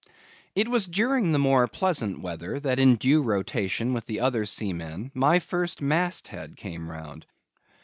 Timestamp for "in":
2.79-2.95